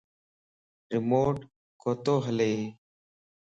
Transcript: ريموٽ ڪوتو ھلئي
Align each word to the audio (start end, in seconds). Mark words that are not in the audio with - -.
ريموٽ 0.91 1.37
ڪوتو 1.81 2.15
ھلئي 2.25 2.55